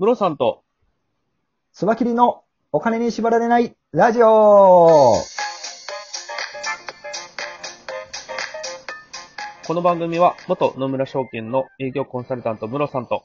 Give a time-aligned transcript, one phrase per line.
[0.00, 0.62] ムロさんと、
[1.72, 2.42] スバキリの
[2.72, 5.12] お金に縛られないラジオ。
[9.66, 13.24] この番組は、元野村証券の営業コンサルタントムロさんと、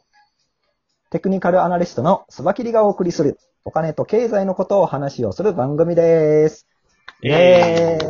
[1.11, 6.67] テクニカルアナリストのスバキリがお送りするお金と経済のことを話をする番組です。
[7.21, 8.03] イェーイ。
[8.03, 8.09] よ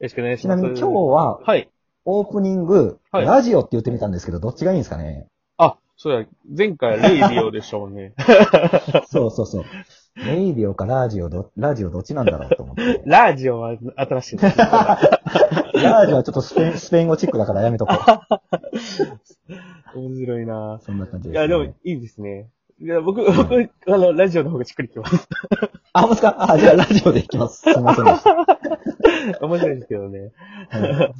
[0.00, 0.60] ろしくお願いします。
[0.60, 1.70] ちなみに今日ははい。
[2.04, 3.26] オープニング、はい。
[3.26, 5.28] ラジオって言ってみたんですけど、どっちがいいんですかね？
[5.28, 5.31] あ、
[6.02, 6.26] そうや、
[6.58, 8.12] 前回レイディオでしょうね。
[9.06, 9.64] そうそうそう。
[10.16, 13.02] レイディオかラジオど、ラジオどっちなんだろうと思って。
[13.06, 14.58] ラジオは新しいです。
[14.58, 14.98] ラ
[16.08, 17.94] ジオはちょっとスペインスペイン語チックだからやめとこ
[19.94, 20.00] う。
[20.00, 21.52] 面白いなそんな感じいです、ね。
[21.52, 22.48] や、でもいいですね。
[22.80, 25.28] いや、僕、僕、あの、ラジオの方がしっくりきます。
[25.94, 27.60] あ、ほんすかあ、じゃあラジオでいきます。
[27.60, 29.46] すいませんでした。
[29.46, 30.32] 面白いですけどね。
[30.68, 31.14] はい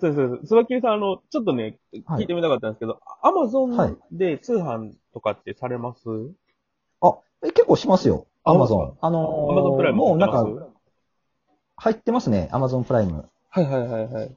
[0.00, 0.40] そうそうそう。
[0.46, 6.02] スバキリさん、あの、ちょっとね、はい聞いてみたかったんですけど、アマゾはいンで通販とかってされます、
[7.02, 8.26] あ、え結構しますよ。
[8.44, 8.98] あアマゾン。
[9.00, 10.46] あのーアマゾンプライムもうなんか、
[11.76, 12.30] 入ってます？
[12.30, 12.48] ね。
[12.52, 13.28] アマゾンプライム。
[13.50, 14.36] はいはいはいはい。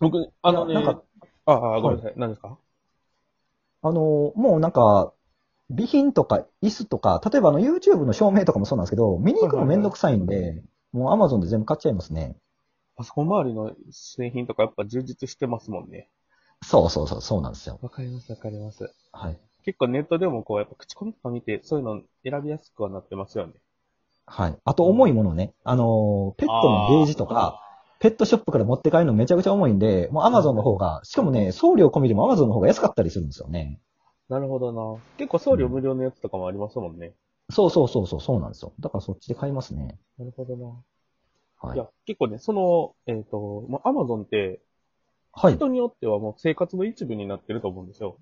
[0.00, 1.02] 僕、あのね、いやなんか
[1.46, 2.14] ああ、ごめんなさい。
[2.16, 2.58] 何ですか？
[3.82, 5.12] あのーもうなんか、
[5.70, 12.36] 備品とか椅子とか、例えばあの YouTube の照明とかもそうなんですけど、見に行くのめんどくさいんで、もうアマゾンで全部買っちゃいますね。
[12.96, 16.08] パソコン周りの製品とかやっぱ充実してますもんね。
[16.64, 17.78] そうそうそう、そうなんですよ。
[17.80, 18.92] わかりますわかります。
[19.12, 19.38] はい。
[19.64, 23.54] 結構ネットでもこう、やっぱ口コミとか見て、そういうの選びやすくはなってますよね。
[24.26, 24.56] はい。
[24.64, 25.54] あと重いものね。
[25.64, 27.60] あのーペットのゲージとか、
[28.00, 33.80] ペットショップから持って帰るのめちゃくちゃ重いんで、もうアマゾンの方が、しかもね、送料込みでもアマゾンの方が安かったりするんですよね。
[34.28, 35.00] なるほどな。
[35.16, 37.14] 結構送料無料のやつとかもありますもんね。
[37.50, 38.72] そうそうそうそう、そうなんですよ。
[38.80, 39.98] だからそっちで買いますね。
[40.18, 40.84] なるほどな。
[41.68, 41.78] はいい。
[41.78, 44.60] や、結構ね、その、えっ、と、まあ、アマゾンって、
[45.32, 45.54] はい。
[45.54, 48.16] 人によってはもう生活の一部になってると思うんですよ。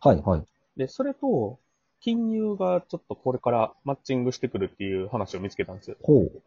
[0.00, 0.44] はい、はい。
[0.76, 1.58] で、それと、
[2.00, 5.96] 金融がちょっとこれからマッチングしてくるっていう話を見つけたんですよ。
[6.02, 6.42] ほう。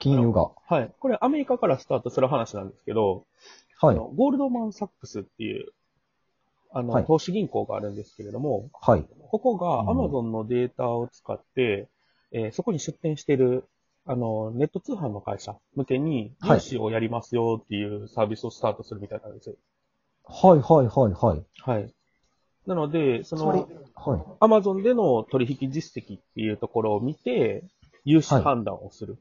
[0.00, 0.50] 金融が。
[0.66, 0.92] はい。
[0.98, 3.24] これアメリカからスタートする話なんですけど、
[3.80, 3.96] はい。
[3.96, 5.68] あのゴールドマン・サックスっていう、
[6.72, 9.06] あの、はい投資銀行があるんですけれども、はい。
[9.30, 11.88] ここがうんアマゾンのデータを使って、
[12.32, 13.64] えーそこに出店している、
[14.08, 19.56] あの、ネット通販の会社向けに、はい融資をやりますよっていうサービスをスタートするみたいなんですよ。
[20.24, 21.44] はい、はい、はい、はい。
[21.60, 21.92] はい。
[22.66, 24.22] なので、その、、はい。
[24.40, 27.64] アマゾンでの取引実績っていうところを見て、
[28.04, 29.18] 融資判断をする。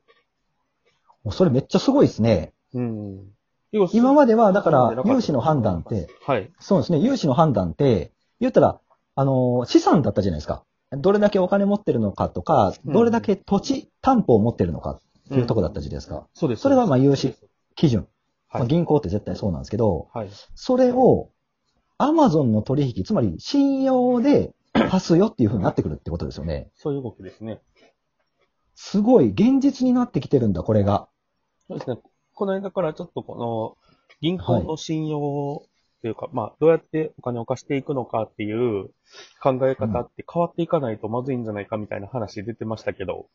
[1.32, 2.54] それめっちゃすごいですね。
[2.74, 3.36] うん。
[3.72, 6.52] 今までは、だから、融資の判断って、はい。
[6.60, 8.80] そうですね、融資の判断って、言ったら、
[9.16, 10.64] あのー資産だったじゃないですか。
[10.98, 16.28] どれだけお金持ってるのかとか、うんどれだけ土地担保を持ってるのかっていうところだったじゃないですか。
[16.34, 16.62] そうです。
[16.62, 17.36] それはまあ融資
[17.76, 18.08] 基準。
[18.48, 20.30] はいまあ、銀行って絶対そうなんですけど、はい。
[20.54, 21.30] それを、
[21.98, 26.70] アマゾンの取引、つまり信用で 貸すよっていう風になってくるってことですよね。
[26.76, 27.62] そういう動きですね。
[28.76, 31.08] すごい、現実になってきてるんだ、これが。
[31.68, 31.98] そうですね。
[32.34, 35.64] この間からちょっとこの、銀行の信用
[35.98, 38.90] っていうか、まあ、どうやってお金を貸していくのかっていう
[39.42, 43.28] 考え方って変わっていかないとまずいんじゃないかみたいな話出てましたけど、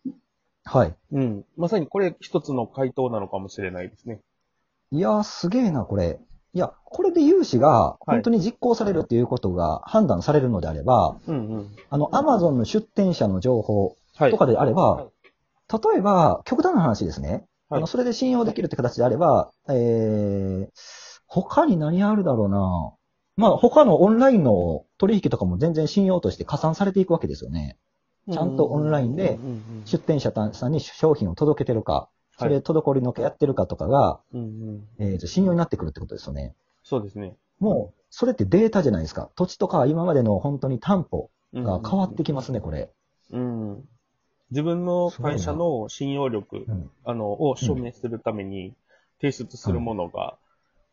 [0.65, 0.95] はい。
[1.13, 1.45] うん。
[1.57, 4.21] まさにこれ一つの回答なのかもしれないですね。
[4.93, 6.19] いやー、すげえな、これ。
[6.53, 11.77] いや、これで融資が本当に実行されるっていうことが判断されるのであれば、うんうん。
[11.89, 14.31] あの、アマゾンの出店者の情報はい。
[14.31, 15.09] とかであれば、はい
[15.73, 17.31] 例えば、極端な話ですね。
[17.31, 20.69] はいあの、それで信用できるって形であれば、えー、
[21.31, 22.93] 他に何あるだろうな。
[23.37, 27.79] まあ、他のオンラインの取引とかも全然信用として加算されていくわけですよね。
[28.31, 29.39] ちゃんとオンラインで
[29.85, 34.21] 出店者さんに商品を届けてるか、それ滞りのけやってるかとかが。
[34.99, 36.55] えーと信用になってくるってことですよね。
[36.83, 37.37] そうですね。
[37.61, 39.31] もう、それってデータじゃないですか。
[39.37, 42.91] 土地とか今までの本当に担保が変わってきますね、これ。
[43.31, 43.85] うん。
[44.51, 46.91] 自分の会社の信用力、うん。
[47.05, 48.75] あの、を証明するために
[49.21, 50.37] 提出するものが、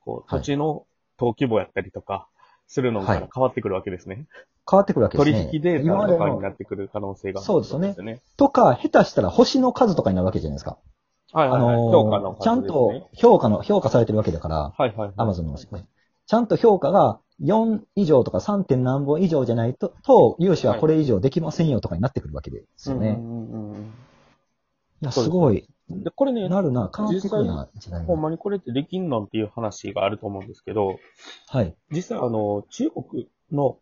[0.07, 0.85] こう、はい土地の
[1.19, 2.27] 登記簿やったりとか、
[2.67, 4.27] するのかはいら変わってくるわけですね。
[4.69, 5.45] 変わってくるわけですね。
[5.45, 8.21] 取引データとかになってくる可能性があるそうですよね。
[8.37, 10.77] とか、下手したら星の数とかになるわけじゃないですか。
[11.33, 11.73] はいはいはい。
[11.73, 15.13] あのー評価のねちゃんと評価の、評価されてるわけだから、はいはいはい。
[15.17, 18.63] アマゾンの、ちゃんと評価が4以上とか 3.
[18.63, 23.17] 点何本以上じゃないと、と、融資はこれ以上できませんよとかになってくるわけですよね。
[23.19, 23.93] うんうんうん
[24.99, 25.67] いや、すごい。
[25.89, 26.03] うん。
[26.03, 28.05] で、これね、なるな、変わってくるな、時代が。
[28.05, 30.97] ほんまにこれってできんのっていう話があると思うんですけど、
[31.47, 31.75] はい。
[31.91, 33.79] 実際あの、中国の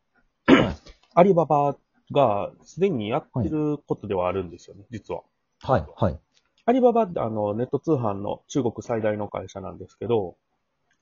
[1.13, 1.77] アリババ
[2.11, 5.21] がすでにやってることではあるんですよね、実は。
[5.61, 6.19] はい、はい。
[6.65, 10.35] アリババってあの、ネット通販の中国最大の会社なんですけど、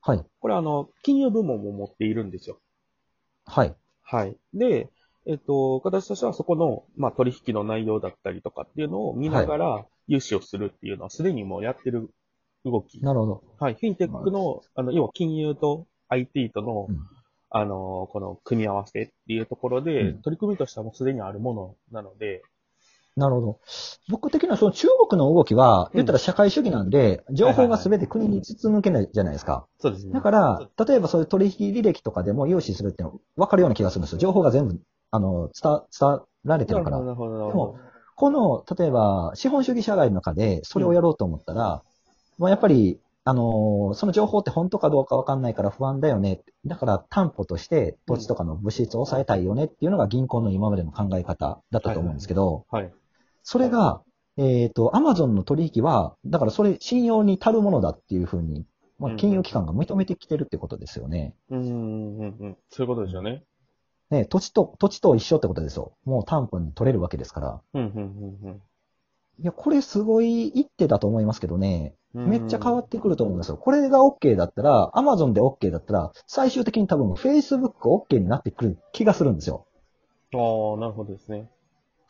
[0.01, 0.25] はい。
[0.39, 2.59] これあの、金融部門も持っているんですよ。
[3.45, 3.75] はい。
[4.01, 4.37] はい。
[4.53, 4.89] で、
[5.25, 12.09] えっと、形としてはそこの、まあ、取引の内容だったりとかっていうのを見ながら、融資をするっていうのはすでにもうやってる
[12.65, 13.01] 動き。
[13.01, 13.43] なるほど。
[13.59, 13.73] はい。
[13.75, 16.97] フィンテックの、あの、要は金融と IT との、うん
[17.55, 22.41] あの、この組み合わせっていうところで、うん取り組みとしてはもうすでにあるものなので、
[23.15, 23.59] なるほど。
[24.09, 29.67] 僕的にはその中国の動きは、言ったら社会主義なんで、情報が全て国に筒抜けないじゃないですか。
[29.79, 30.13] そうですね。
[30.13, 34.17] だから、例えばそういう取引履歴とかでも融資するっていうの分かるような気がするんですよ。
[34.17, 34.79] 情報が全部、
[35.11, 36.99] あの、伝、伝られてるから。
[36.99, 37.92] なるほど、なるほど。
[38.23, 41.83] この、例えば、資本主義社会の中でそれをやろうと思ったら、
[42.37, 46.39] まあやっぱり、あのーその情報って本当かどうかわかんないから不安だよね。
[46.65, 52.93] だから担保として土地とかの物質を抑えたいよねっていうのが銀行の今までの考え方だったと思うんですけど、はい。
[53.43, 54.03] それが、
[54.37, 58.65] えっ、と、アマゾンの取引は、だからそれ信用に足るものだっていうふうに、
[58.99, 61.35] まあ、うん金融機関が認めてきてるってことですよね。
[61.49, 62.57] うん、うん、うんうん。
[62.69, 63.43] そういうことですよね。
[64.09, 65.93] ね、土地と、土地と一緒ってことですよ。
[66.05, 67.61] もう担保に取れるわけですから。
[67.73, 67.81] うん、
[68.43, 68.61] うん、
[69.39, 71.95] いや、これすごい一手だと思いますけどね。
[72.13, 72.29] うん。
[72.29, 73.57] めっちゃ変わってくると思うんですよ。
[73.57, 79.65] これが OK だったら、Amazon で OK だったら、最終的に多分 Facebook OK になってくる気がするんですよ。
[80.33, 81.49] ああ、なるほどですね。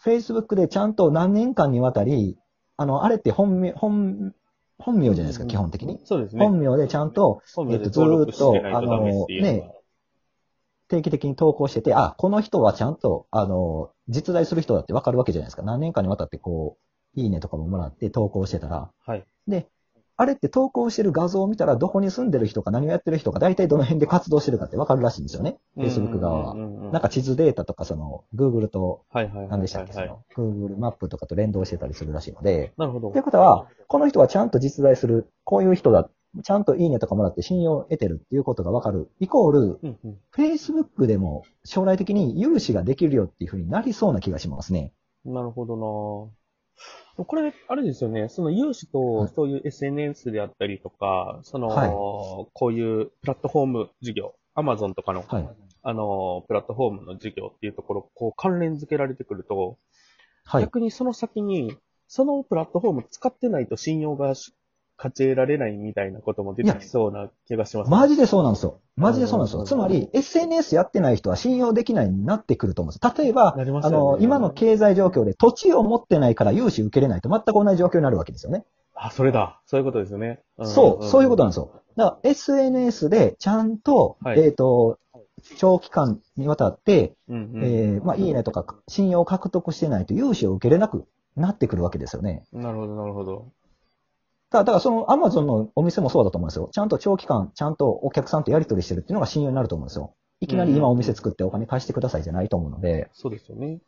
[0.03, 2.37] Facebook でちゃんと何年間にわたり、
[2.75, 4.33] あの、あれって本名、本、
[4.77, 6.01] 本名じゃないですか、うん基本的に。
[6.03, 6.45] そうですね。
[6.45, 9.25] 本名でちゃんとえっとずーっとあの
[10.87, 15.63] 定期的に投稿してて、あ、この人はちゃんと、あの、実在する人だってわかるわけじゃないですか。
[15.63, 16.77] 何年間にわたってこ
[17.15, 18.91] う、いいねとかももらって投稿してたら。
[19.05, 19.25] はい。
[19.47, 19.67] で、
[20.15, 25.57] あれって投稿してる画像を見たら、どこに住んでる人か何をやってる人か、大体どの辺で活動してるかってわかるらしいんですよね。
[25.75, 29.05] Facebook 側はなんか地図データとか、その、Google と。
[29.49, 33.11] 何でしたっけ、そはいの、Google マップとかと連動してたりするらしいので、なるほど。
[33.11, 36.09] ということは、この人はちゃんと実在する、こういう人だ、
[36.41, 39.11] ちゃんといいねとかもらって信用を得てるっていうことがわかる。
[39.19, 40.17] イコール、うんうん。
[40.35, 44.91] Facebook でも将来的に融資ができるよっていうふうになりそうな気がしますね。
[45.25, 46.31] なるほど
[47.17, 48.27] なこれ、あれですよね。
[48.29, 55.49] その融資はいとそういう SNS であったりとか、その、はいこういうプラットフォーム事業、Amazon とかの、はい。
[55.83, 59.77] あの、プラットフォームの事業っていうところ、こう関連付けられてくると、
[60.45, 60.63] はい。
[60.63, 61.77] 逆にその先に、
[62.07, 64.53] そのプラットフォーム使ってないと信用がし
[65.03, 67.91] 勝ち得られないみたいなことも出てきそうな気がします。
[67.91, 68.79] マジでそうなんですよ。
[68.95, 69.59] マジでそうなんですよ。
[69.59, 73.21] うんつまり、SNS やってない人は信用できないになってくると思うんです。
[73.21, 78.63] 例えば、ねあの、今の経済状況で土地を持ってないから融資受けれないと全く同じ状況になるわけですよね。
[78.95, 79.59] あ、それだ。
[79.65, 80.39] そういうことですよね。
[80.61, 81.81] んそう、そういうことなんでですよ。
[81.97, 84.99] だから、SNS でちゃんと、はいえっ、と、
[85.57, 87.33] 長期間にわたって、す。
[87.33, 92.43] うんうんえーまあ、いいねとか、信用を獲得してないと融資を受けれなくなってくるわけですよね。
[92.53, 93.51] なるほど、なるほど。
[94.53, 96.69] だから、だからその Amazon のお店もそうだと思うんですよ。
[96.71, 100.13] ちゃんと長期間、ちゃんとお客さんとやり取りしてるっていうのが信用になると思うんですよ。
[100.39, 103.79] いきなり今お店作ってお金貸してくださいじゃないと思うので、そうですよね。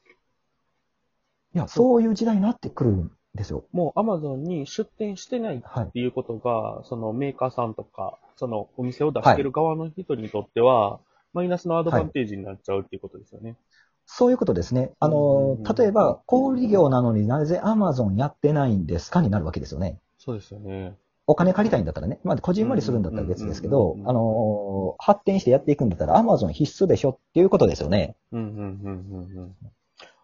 [1.54, 3.66] いや、そういう時代になってくるんですよ。
[3.72, 5.92] もう Amazon に出店してないっはい。
[5.92, 11.00] ていうことが、そのメーカーさんとか、そのお店を出してる側の人にとっては、
[11.34, 13.58] マイナスのアドバンテージになっちゃうっていうことですよね。
[14.06, 14.92] そういうことですね。
[15.00, 20.00] あのうん、例えば、小売業なのになぜ Amazon やってないんですかになるわけですよね。
[20.26, 20.98] そうですよね。
[21.28, 22.20] お金借りたいんだったらね。
[22.24, 28.16] まあ、こじんまりするんだったら別ですけどあのー、発展してやっていくんだったら Amazon 必須でしょっていうことですよね。
[28.32, 29.56] うん、うん、うん、うん、うん。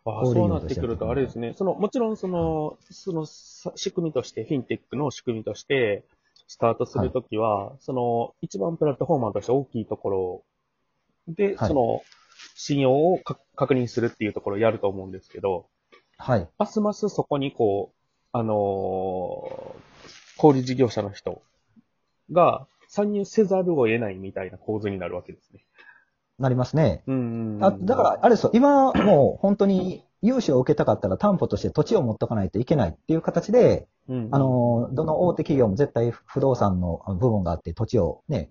[0.06, 1.54] ああ、そうなってくると、あれですね。
[1.56, 6.04] その、もちろんその、そのさ仕組みとして、フィンテックの仕組みとして、
[6.48, 10.44] スタートするときは、その、一番プラットフォーマーとして大きいところ
[11.28, 12.02] で、はいその、
[12.56, 15.68] 信用をか確認するっていうところをやると思うんですけど、
[16.18, 16.48] はい。
[16.58, 17.96] ますますそこにこう、
[18.34, 19.61] あのー
[20.42, 21.44] 小売事業者の人
[22.32, 25.64] が参入せざるを得ないみたいな構図になるわけですね。
[26.40, 27.04] なりますね。
[27.06, 27.60] うん。
[27.62, 38.50] あだから、あれですよ、今もう本当に融資を受けたかったら担保として土地を持っとかないといけないっていう形で、うんうん、あの、どの大手企業も絶対不動産の部門があって土地をね、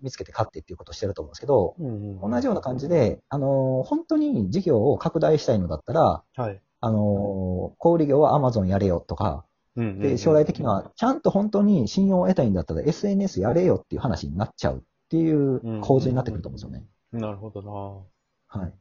[0.00, 6.58] 見つけて買ってっていうことをしてると思うんですけど、うんうん、同じような感じで、あの、本当に事業を拡大したいのだったら、はい。
[6.80, 9.44] あの、小売業は Amazon やれよとか、
[9.76, 16.86] うんうんうんで、将来的には、ちゃんと本当に信用を得たいんだったら SNS やれよっていう話になっちゃうっていう構図になってくると思うんですよね。
[17.12, 18.72] なるほどなはい。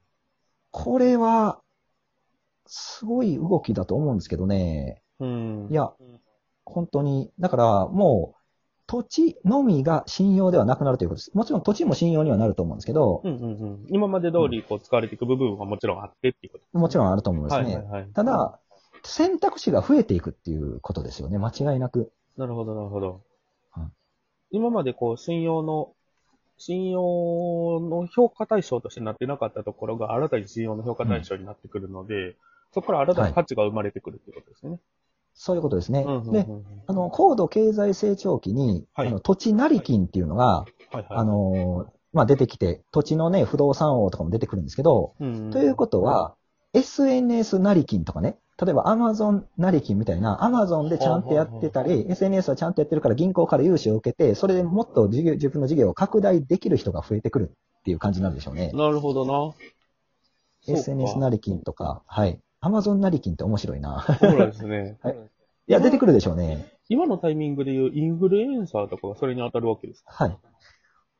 [0.72, 1.62] これは、
[2.66, 5.02] すごい動きだと思うんですけどね。
[5.20, 5.68] うん。
[5.70, 5.92] いや、
[6.66, 8.42] 本当に、だからもう、
[8.88, 11.32] 土地のみが信用ではなくなるということです。
[11.34, 13.86] もちろん土地も信用にはなると思うんですけど、うんうんうん。
[13.88, 17.76] 今まで通りこう使われていく部分はもちろんあってっていうこともちろんあると思うんですね。
[17.76, 18.12] はいはいはい。
[18.12, 18.60] ただ、
[19.04, 21.38] 選択肢が増えていくっていうことですよね。
[21.38, 22.12] 間違いなく。
[22.38, 23.22] なるほどなるほど
[23.72, 23.88] はい。
[24.52, 25.94] 今までこう信用の
[26.58, 27.00] 信用
[27.80, 32.36] の評価対象としてなってなかったところが新たに信用の評価対象になってくるので、
[32.72, 34.80] そこから新たな価値が生まれてくるってことですね。
[35.34, 36.04] そういうことですね。
[36.06, 36.46] うんうんうんで、
[36.88, 46.36] あの、高度経済成長期に、はいあの土地成金っていうのが、はいはい、あのーまあ、出てきて、土地のね、不動産王とかも出てくるんですけど、うんということは、
[46.74, 58.72] SNS 成金とかね、例えば Amazon 成金みたいな、Amazon でちゃんとやってたり、SNS はちゃんとやってるから銀行から融資を受けて、それでもっと事業自分の事業を拡大できる人が増えてくるっていう感じなんでしょうね。
[58.74, 59.54] なるほどな。
[60.68, 62.40] SNS 成金とか、はい。
[62.62, 64.06] Amazon 成金って面白いな。
[64.20, 64.98] そうなんですね。
[65.04, 65.18] はい
[65.68, 66.68] いや、出てくるでしょうね。
[66.90, 70.12] 今のタイミングでいうインフルエンサーとかがそれに当たるわけですか？
[70.12, 70.38] はい。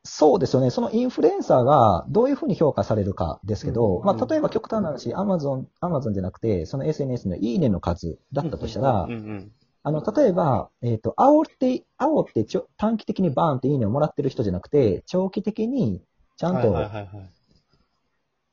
[0.04, 0.70] そうですよね。
[0.70, 9.52] そのインフルエンサーがどういうふうに評価されるかですけど、うんまあ、例えば極端な話、アマゾン、アマゾンじゃなくて、その SNS のいいねの数だったとしたらうん、うん
[9.84, 16.02] あの、例えば、えっ、と、煽って、煽ってちょ短期的にバーンっていいねをもらってる人じゃなくて、長期的に
[16.36, 16.72] ちゃんと。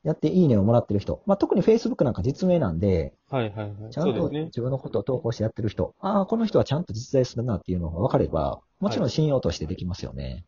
[0.02, 1.22] やっていいねをもらってる人。
[1.26, 3.90] まあ、特に Facebook なんか実名なんで、はいはいはい。
[3.90, 4.30] ちゃんと。
[4.30, 10.24] 自分のことを投稿してやってる人、ああ、この人はちゃんと実在するなっていうのが分かれば、もちろん信用としてできますよね。
[10.24, 10.38] は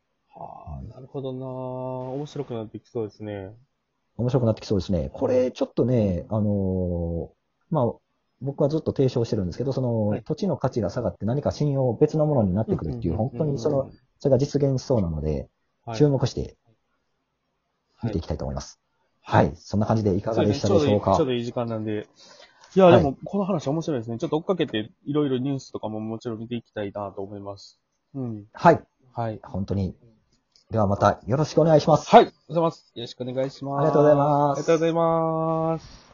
[0.45, 3.51] あ、なるほどな面白くなってきそうですね。
[4.17, 5.11] 面白くなってきそうですね。
[5.13, 7.93] これ、ちょっとね、あのーまあ、
[8.41, 15.49] 僕はずっと提唱してるんですけど、その、はい土地の価値が下がって何か信用別のものになってくるっていう、本当にその、、それが実現しそうなので、
[15.85, 16.57] はい注目して
[18.05, 18.79] 見ていきたいと思います。
[19.21, 19.53] はい。
[19.57, 21.17] そんな感じでいかがでしたでしょうか？
[21.17, 22.07] ちょうどいい時間なんで。
[22.77, 24.19] いや、はいでも、この話面白いですね。
[24.19, 27.81] ちょっと追っかけて、いろいろニュースとかももちろん見ていきたいなと思います。
[28.15, 28.45] うん。
[28.53, 28.81] はい。
[29.13, 29.41] はい。
[29.43, 29.97] 本当に。
[30.73, 32.09] ではまたよろしくお願いします。
[32.09, 32.23] はい。
[32.23, 32.93] おはようございます。
[32.95, 33.79] よろしくお願いします。
[33.79, 36.12] ありがとうございますありがとうございます。